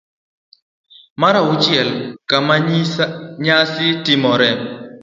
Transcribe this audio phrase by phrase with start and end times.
[1.21, 1.89] mar auchiel.
[2.29, 2.55] Kama
[3.45, 4.55] nyasi timoree